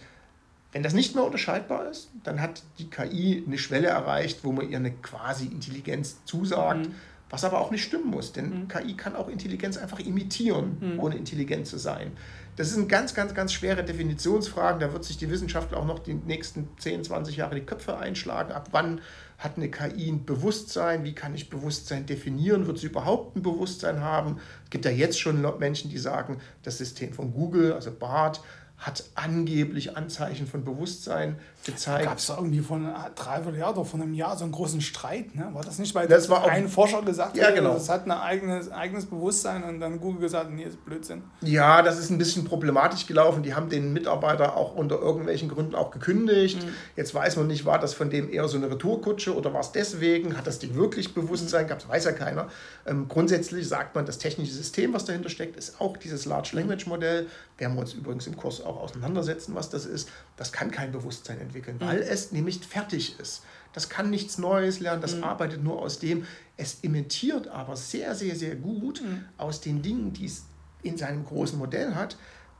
Wenn 0.72 0.84
das 0.84 0.94
nicht 0.94 1.16
mehr 1.16 1.24
unterscheidbar 1.24 1.90
ist, 1.90 2.10
dann 2.22 2.40
hat 2.40 2.62
die 2.78 2.88
KI 2.88 3.42
eine 3.44 3.58
Schwelle 3.58 3.88
erreicht, 3.88 4.44
wo 4.44 4.52
man 4.52 4.70
ihr 4.70 4.76
eine 4.76 4.92
quasi 4.92 5.46
Intelligenz 5.46 6.24
zusagt, 6.24 6.86
mhm. 6.86 6.94
Was 7.30 7.44
aber 7.44 7.60
auch 7.60 7.70
nicht 7.70 7.84
stimmen 7.84 8.10
muss, 8.10 8.32
denn 8.32 8.50
mhm. 8.50 8.68
KI 8.68 8.94
kann 8.94 9.14
auch 9.14 9.28
Intelligenz 9.28 9.76
einfach 9.78 10.00
imitieren, 10.00 10.76
mhm. 10.80 11.00
ohne 11.00 11.16
intelligent 11.16 11.66
zu 11.66 11.78
sein. 11.78 12.12
Das 12.56 12.70
sind 12.72 12.88
ganz, 12.88 13.14
ganz, 13.14 13.32
ganz 13.32 13.52
schwere 13.52 13.84
Definitionsfragen. 13.84 14.80
Da 14.80 14.92
wird 14.92 15.04
sich 15.04 15.16
die 15.16 15.30
Wissenschaft 15.30 15.72
auch 15.72 15.86
noch 15.86 16.00
die 16.00 16.14
nächsten 16.14 16.68
10, 16.78 17.04
20 17.04 17.36
Jahre 17.36 17.54
die 17.54 17.64
Köpfe 17.64 17.96
einschlagen. 17.96 18.52
Ab 18.52 18.68
wann 18.72 19.00
hat 19.38 19.56
eine 19.56 19.70
KI 19.70 20.10
ein 20.10 20.26
Bewusstsein? 20.26 21.04
Wie 21.04 21.14
kann 21.14 21.34
ich 21.34 21.48
Bewusstsein 21.48 22.04
definieren? 22.04 22.66
Wird 22.66 22.78
sie 22.78 22.88
überhaupt 22.88 23.36
ein 23.36 23.42
Bewusstsein 23.42 24.00
haben? 24.00 24.38
Es 24.64 24.70
gibt 24.70 24.84
ja 24.84 24.90
jetzt 24.90 25.18
schon 25.18 25.40
Menschen, 25.58 25.90
die 25.90 25.98
sagen, 25.98 26.38
das 26.62 26.76
System 26.76 27.12
von 27.12 27.32
Google, 27.32 27.72
also 27.72 27.92
BART, 27.92 28.42
hat 28.80 29.04
angeblich 29.14 29.96
Anzeichen 29.96 30.46
von 30.46 30.64
Bewusstsein 30.64 31.38
gezeigt. 31.66 32.06
Gab 32.06 32.16
es 32.16 32.26
da 32.26 32.36
irgendwie 32.36 32.60
von 32.60 32.88
drei 33.14 33.42
Jahr 33.58 33.72
oder 33.72 33.84
von 33.84 34.00
einem 34.00 34.14
Jahr 34.14 34.38
so 34.38 34.44
einen 34.44 34.52
großen 34.52 34.80
Streit? 34.80 35.34
Ne? 35.34 35.50
War 35.52 35.62
das 35.62 35.78
nicht, 35.78 35.94
weil 35.94 36.08
das 36.08 36.30
war 36.30 36.46
ein 36.48 36.66
Forscher 36.66 37.02
gesagt 37.02 37.36
ja, 37.36 37.48
hat, 37.48 37.54
genau. 37.54 37.74
das 37.74 37.90
hat 37.90 38.06
ein 38.06 38.10
eigenes, 38.10 38.72
eigenes 38.72 39.04
Bewusstsein 39.04 39.64
und 39.64 39.80
dann 39.80 40.00
Google 40.00 40.22
gesagt, 40.22 40.50
nee, 40.50 40.64
ist 40.64 40.82
Blödsinn. 40.86 41.22
Ja, 41.42 41.82
das 41.82 41.98
ist 41.98 42.08
ein 42.08 42.16
bisschen 42.16 42.44
problematisch 42.44 43.06
gelaufen. 43.06 43.42
Die 43.42 43.54
haben 43.54 43.68
den 43.68 43.92
Mitarbeiter 43.92 44.56
auch 44.56 44.74
unter 44.74 44.98
irgendwelchen 44.98 45.50
Gründen 45.50 45.74
auch 45.74 45.90
gekündigt. 45.90 46.64
Mhm. 46.64 46.70
Jetzt 46.96 47.14
weiß 47.14 47.36
man 47.36 47.48
nicht, 47.48 47.66
war 47.66 47.78
das 47.78 47.92
von 47.92 48.08
dem 48.08 48.32
eher 48.32 48.48
so 48.48 48.56
eine 48.56 48.70
Retourkutsche 48.70 49.36
oder 49.36 49.52
war 49.52 49.60
es 49.60 49.72
deswegen? 49.72 50.38
Hat 50.38 50.46
das 50.46 50.58
Ding 50.58 50.74
wirklich 50.74 51.12
Bewusstsein 51.12 51.64
mhm. 51.64 51.68
gehabt? 51.68 51.86
Weiß 51.86 52.06
ja 52.06 52.12
keiner. 52.12 52.48
Ähm, 52.86 53.08
grundsätzlich 53.08 53.68
sagt 53.68 53.94
man, 53.94 54.06
das 54.06 54.16
technische 54.16 54.52
System, 54.52 54.94
was 54.94 55.04
dahinter 55.04 55.28
steckt, 55.28 55.56
ist 55.56 55.82
auch 55.82 55.98
dieses 55.98 56.24
Large 56.24 56.52
Language 56.54 56.86
Modell. 56.86 57.26
Werden 57.58 57.74
wir 57.74 57.80
uns 57.80 57.92
übrigens 57.92 58.26
im 58.26 58.36
Kurs 58.38 58.64
auch 58.64 58.69
auseinandersetzen, 58.76 59.54
was 59.54 59.70
das 59.70 59.86
ist. 59.86 60.08
Das 60.36 60.52
kann 60.52 60.70
kein 60.70 60.92
Bewusstsein 60.92 61.40
entwickeln, 61.40 61.76
mhm. 61.76 61.86
weil 61.86 61.98
es 62.00 62.32
nämlich 62.32 62.60
fertig 62.60 63.18
ist. 63.18 63.42
Das 63.72 63.88
kann 63.88 64.10
nichts 64.10 64.38
Neues 64.38 64.80
lernen, 64.80 65.00
das 65.00 65.16
mhm. 65.16 65.24
arbeitet 65.24 65.62
nur 65.62 65.80
aus 65.80 65.98
dem. 65.98 66.26
Es 66.56 66.78
imitiert 66.82 67.48
aber 67.48 67.76
sehr, 67.76 68.14
sehr, 68.14 68.34
sehr 68.34 68.56
gut 68.56 69.02
mhm. 69.02 69.24
aus 69.36 69.60
den 69.60 69.82
Dingen, 69.82 70.12
die 70.12 70.26
es 70.26 70.44
in 70.82 70.96
seinem 70.96 71.24
großen 71.24 71.58
Modell 71.58 71.94
hat 71.94 72.16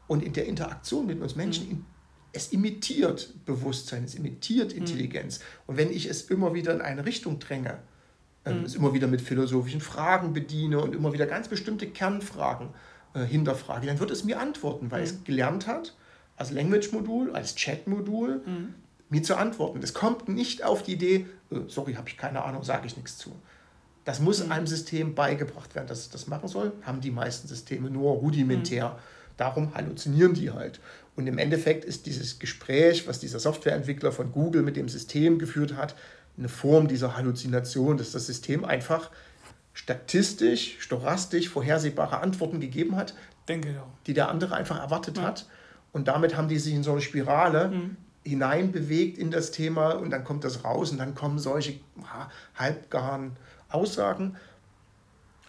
und 0.07 0.23
in 0.23 0.33
der 0.33 0.47
Interaktion 0.47 1.07
mit 1.07 1.21
uns 1.21 1.37
Menschen. 1.37 1.69
Mhm. 1.69 1.85
Es 2.33 2.49
imitiert 2.52 3.35
Bewusstsein, 3.45 4.05
es 4.05 4.14
imitiert 4.14 4.73
mhm. 4.73 4.79
Intelligenz. 4.79 5.40
Und 5.67 5.76
wenn 5.76 5.90
ich 5.90 6.07
es 6.07 6.23
immer 6.23 6.55
wieder 6.55 6.73
in 6.73 6.81
eine 6.81 7.05
Richtung 7.05 7.38
dränge, 7.40 7.79
ähm, 8.45 8.64
es 8.64 8.75
immer 8.75 8.95
wieder 8.95 9.07
mit 9.07 9.21
philosophischen 9.21 9.81
Fragen 9.81 10.33
bediene 10.33 10.81
und 10.81 10.95
immer 10.95 11.12
wieder 11.12 11.26
ganz 11.26 11.49
bestimmte 11.49 11.88
Kernfragen 11.88 12.69
äh, 13.14 13.25
hinterfrage, 13.25 13.87
dann 13.87 13.99
wird 13.99 14.11
es 14.11 14.25
mir 14.25 14.40
antworten, 14.40 14.90
weil 14.90 15.00
mhm. 15.00 15.07
es 15.07 15.25
gelernt 15.25 15.67
hat, 15.67 15.95
als 16.40 16.50
Language-Modul, 16.50 17.32
als 17.32 17.54
Chat-Modul, 17.54 18.40
mhm. 18.44 18.75
mir 19.11 19.23
zu 19.23 19.37
antworten. 19.37 19.80
Es 19.82 19.92
kommt 19.92 20.28
nicht 20.28 20.64
auf 20.64 20.82
die 20.82 20.94
Idee, 20.94 21.26
äh, 21.50 21.56
sorry, 21.68 21.94
habe 21.94 22.09
ich 22.09 22.16
keine 22.16 22.42
Ahnung, 22.42 22.64
sage 22.64 22.87
ich 22.87 22.97
nichts 22.97 23.18
zu. 23.18 23.30
Das 24.04 24.20
muss 24.20 24.42
mhm. 24.44 24.50
einem 24.50 24.66
System 24.66 25.14
beigebracht 25.14 25.75
werden, 25.75 25.87
dass 25.87 25.99
es 25.99 26.09
das 26.09 26.26
machen 26.28 26.49
soll. 26.49 26.73
Haben 26.82 27.02
die 27.02 27.11
meisten 27.11 27.47
Systeme 27.47 27.90
nur 27.90 28.12
rudimentär. 28.12 28.88
Mhm. 28.88 29.35
Darum 29.37 29.75
halluzinieren 29.75 30.32
die 30.32 30.50
halt. 30.50 30.80
Und 31.14 31.26
im 31.26 31.37
Endeffekt 31.37 31.85
ist 31.85 32.06
dieses 32.06 32.38
Gespräch, 32.38 33.06
was 33.06 33.20
dieser 33.20 33.38
Softwareentwickler 33.38 34.11
von 34.11 34.32
Google 34.32 34.62
mit 34.62 34.76
dem 34.76 34.88
System 34.88 35.38
geführt 35.38 35.76
hat, 35.76 35.94
eine 36.38 36.49
Form 36.49 36.88
dieser 36.88 37.16
Halluzination, 37.16 37.99
dass 37.99 38.12
das 38.12 38.26
System 38.26 38.64
einfach 38.64 39.11
statistisch, 39.75 40.76
stochastisch 40.80 41.50
vorhersehbare 41.50 42.20
Antworten 42.20 42.61
gegeben 42.61 42.97
hat, 42.97 43.14
Denke 43.49 43.73
ja. 43.73 43.87
die 44.06 44.14
der 44.14 44.28
andere 44.28 44.54
einfach 44.54 44.80
erwartet 44.80 45.18
ja. 45.18 45.25
hat. 45.25 45.47
Und 45.92 46.09
damit 46.09 46.37
haben 46.37 46.49
die 46.49 46.59
sich 46.59 46.75
in 46.75 46.82
so 46.82 46.92
eine 46.92 47.00
Spirale 47.00 47.68
mhm. 47.68 47.97
hineinbewegt 48.25 49.18
in 49.18 49.30
das 49.30 49.50
Thema 49.50 49.92
und 49.92 50.11
dann 50.11 50.25
kommt 50.25 50.44
das 50.44 50.64
raus 50.64 50.90
und 50.92 50.99
dann 50.99 51.14
kommen 51.14 51.38
solche 51.38 51.80
halbgaren 52.54 53.37
Aussagen. 53.68 54.37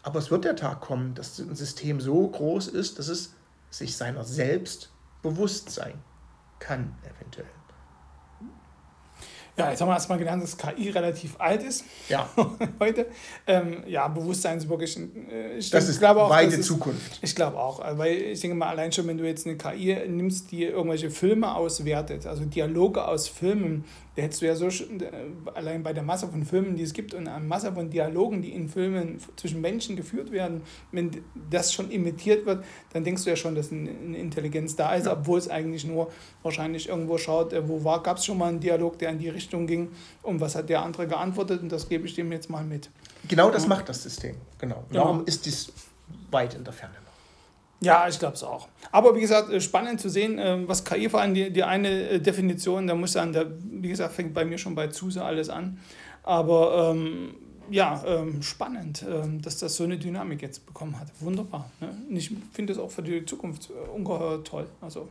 Aber 0.04 0.20
es 0.20 0.32
wird 0.32 0.46
der 0.46 0.56
Tag 0.56 0.82
kommen, 0.82 1.14
dass 1.14 1.38
ein 1.40 1.56
System 1.56 2.02
so 2.02 2.28
groß 2.28 2.68
ist, 2.70 2.98
dass 2.98 3.08
es 3.08 3.36
sich 3.70 3.96
seiner 3.96 4.24
selbst 4.24 4.92
bewusst 5.22 5.70
sein 5.70 5.94
kann, 6.60 6.96
eventuell. 7.04 7.46
Ja, 9.58 9.70
jetzt 9.70 9.82
haben 9.82 9.90
wir 9.90 9.94
erstmal 9.94 10.18
gelernt, 10.18 10.42
dass 10.42 10.58
KI 10.58 10.90
relativ 10.90 11.36
alt 11.38 11.64
ist. 11.64 11.84
Ja. 12.08 12.30
Heute. 12.80 13.08
Ähm, 13.46 13.84
ja, 13.86 14.08
Bewusstsein 14.08 14.58
ist 14.58 14.70
wirklich. 14.70 14.98
Äh, 14.98 15.58
ich 15.58 15.70
das 15.70 15.90
ist 15.90 16.00
glaube 16.00 16.24
auch, 16.24 16.30
weite 16.30 16.56
ist, 16.56 16.66
Zukunft. 16.66 17.20
Ich 17.22 17.36
glaube 17.36 17.58
auch. 17.58 17.82
Weil 17.98 18.14
ich 18.14 18.40
denke 18.40 18.56
mal, 18.56 18.70
allein 18.70 18.92
schon, 18.92 19.08
wenn 19.08 19.18
du 19.18 19.26
jetzt 19.26 19.46
eine 19.46 19.58
KI 19.58 19.98
nimmst, 20.08 20.52
die 20.52 20.64
irgendwelche 20.64 21.10
Filme 21.10 21.54
auswertet, 21.54 22.26
also 22.26 22.46
Dialoge 22.46 23.06
aus 23.06 23.28
Filmen, 23.28 23.84
da 24.16 24.24
hättest 24.24 24.42
du 24.42 24.46
ja 24.46 24.56
so 24.56 24.68
äh, 24.68 25.12
allein 25.54 25.84
bei 25.84 25.94
der 25.94 26.04
Masse 26.04 26.28
von 26.28 26.44
Filmen, 26.44 26.76
die 26.76 26.84
es 26.84 26.94
gibt 26.94 27.14
und 27.14 27.28
einer 27.28 27.40
Masse 27.40 27.72
von 27.72 27.90
Dialogen, 27.90 28.42
die 28.42 28.52
in 28.52 28.68
Filmen 28.68 29.20
zwischen 29.38 29.62
Menschen 29.62 29.96
geführt 29.96 30.32
werden, 30.32 30.64
wenn 30.92 31.24
das 31.50 31.74
schon 31.74 31.90
imitiert 31.92 32.46
wird, 32.46 32.66
dann 32.92 33.06
denkst 33.06 33.24
du 33.24 33.30
ja 33.30 33.36
schon, 33.38 33.56
dass 33.56 33.72
eine 33.72 34.18
Intelligenz 34.18 34.76
da 34.76 34.96
ist, 34.96 35.06
ja. 35.06 35.14
obwohl 35.14 35.40
es 35.40 35.48
eigentlich 35.48 35.86
nur 35.86 36.12
wahrscheinlich 36.44 36.90
irgendwo 36.90 37.18
schaut, 37.18 37.54
äh, 37.54 37.68
wo 37.68 37.84
war, 37.86 38.04
gab 38.04 38.18
es 38.18 38.26
schon 38.26 38.38
mal 38.38 38.50
einen 38.50 38.60
Dialog, 38.60 39.00
der 39.00 39.12
in 39.12 39.20
die 39.20 39.30
Richtung 39.30 39.66
ging 39.66 39.90
und 40.24 40.42
was 40.42 40.56
hat 40.56 40.68
der 40.68 40.82
andere 40.82 41.08
geantwortet 41.08 41.62
und 41.62 41.72
das 41.72 41.88
gebe 41.88 42.06
ich 42.06 42.14
dem 42.14 42.32
jetzt 42.34 42.50
mal 42.50 42.66
mit. 42.66 42.90
Genau 43.30 43.50
das 43.50 43.64
ja. 43.64 43.70
macht 43.70 43.88
das 43.88 44.04
System. 44.04 44.36
Genau. 44.58 44.84
Darum 44.92 45.20
genau. 45.20 45.28
ist 45.28 45.46
dies 45.46 45.72
weit 46.32 46.54
in 46.54 46.64
der 46.64 46.74
Ferne. 46.74 46.96
Ja, 47.82 48.08
ich 48.08 48.20
glaube 48.20 48.36
es 48.36 48.44
auch. 48.44 48.68
Aber 48.92 49.16
wie 49.16 49.22
gesagt, 49.22 49.52
äh, 49.52 49.60
spannend 49.60 50.00
zu 50.00 50.10
sehen, 50.10 50.38
äh, 50.38 50.68
was 50.68 50.86
KI 50.86 51.10
vor 51.10 51.22
allem 51.22 51.34
die, 51.34 51.52
die 51.52 51.64
eine 51.64 52.10
äh, 52.10 52.20
Definition, 52.20 52.88
da 52.88 52.94
muss 52.94 53.14
dann, 53.14 53.34
da, 53.34 53.46
wie 53.60 53.90
gesagt, 53.90 54.14
fängt 54.14 54.34
bei 54.34 54.46
mir 54.46 54.58
schon 54.58 54.76
bei 54.76 54.88
Zuse 54.88 55.24
alles 55.24 55.50
an. 55.50 55.80
Aber 56.24 56.92
ähm, 56.92 57.34
ja, 57.72 58.04
ähm, 58.06 58.44
spannend, 58.44 59.04
ähm, 59.10 59.42
dass 59.42 59.58
das 59.58 59.76
so 59.76 59.84
eine 59.84 59.98
Dynamik 59.98 60.44
jetzt 60.44 60.66
bekommen 60.68 61.00
hat. 61.00 61.08
Wunderbar. 61.22 61.72
Ne? 61.80 61.90
Ich 62.10 62.32
finde 62.54 62.74
das 62.74 62.82
auch 62.82 62.92
für 62.92 63.02
die 63.02 63.26
Zukunft 63.26 63.70
ungeheuer 63.94 64.44
toll. 64.44 64.68
Also 64.80 65.08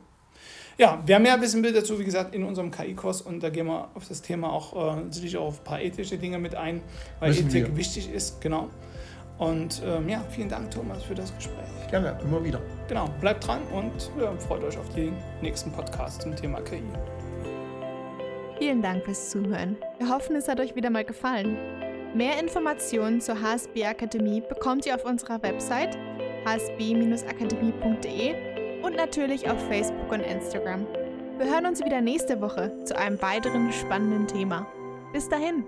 ja, 0.79 1.03
wer 1.05 1.19
mehr 1.19 1.41
wissen 1.41 1.63
will 1.63 1.73
dazu, 1.73 1.99
wie 1.99 2.05
gesagt, 2.05 2.35
in 2.35 2.45
unserem 2.45 2.71
KI-Kurs 2.71 3.21
und 3.23 3.43
da 3.43 3.51
gehen 3.51 3.67
wir 3.67 3.91
auf 3.95 4.09
das 4.09 4.23
Thema 4.23 4.51
auch 4.51 4.97
äh, 4.97 5.03
sicherlich 5.11 5.37
auch 5.37 5.49
auf 5.49 5.61
ein 5.61 5.65
paar 5.65 5.81
ethische 5.81 6.17
Dinge 6.17 6.39
mit 6.39 6.55
ein, 6.55 6.81
weil 7.19 7.37
Ethik 7.37 7.77
wichtig 7.77 8.11
ist, 8.11 8.41
genau. 8.41 8.71
Und 9.41 9.83
ähm, 9.85 10.09
ja, 10.09 10.23
vielen 10.31 10.51
Dank, 10.51 10.71
Thomas, 10.71 11.03
für 11.03 11.15
das 11.15 11.35
Gespräch. 11.35 11.67
Gerne, 11.91 12.17
immer 12.23 12.45
wieder. 12.45 12.61
Genau, 12.89 13.09
bleibt 13.21 13.47
dran 13.47 13.63
und 13.73 14.11
ja, 14.21 14.33
freut 14.37 14.63
euch 14.63 14.77
auf 14.79 14.89
den 14.95 15.17
nächsten 15.41 15.73
Podcast 15.73 16.21
zum 16.23 16.37
Thema 16.37 16.61
KI. 16.61 16.83
Vielen 18.59 18.83
Dank 18.83 19.03
fürs 19.05 19.31
Zuhören. 19.31 19.79
Wir 19.99 20.11
hoffen, 20.11 20.37
es 20.37 20.47
hat 20.47 20.61
euch 20.61 20.77
wieder 20.77 20.91
mal 20.91 21.07
gefallen. 21.07 21.57
Mehr 22.15 22.39
Informationen 22.39 23.23
zur 23.23 23.41
HSB 23.41 23.87
Akademie 23.87 24.43
bekommt 24.43 24.85
ihr 24.85 24.95
auf 24.95 25.07
unserer 25.07 25.43
Website 25.43 25.97
hsb-akademie.de 26.45 28.83
und 28.83 28.97
natürlich 28.97 29.49
auf 29.49 29.59
Facebook 29.69 30.13
und 30.13 30.21
Instagram. 30.21 30.87
Wir 31.39 31.47
hören 31.47 31.65
uns 31.65 31.83
wieder 31.83 32.03
nächste 32.03 32.43
Woche 32.43 32.85
zu 32.85 32.95
einem 32.99 33.23
weiteren 33.23 33.73
spannenden 33.73 34.27
Thema. 34.27 34.67
Bis 35.15 35.31
dahin! 35.31 35.65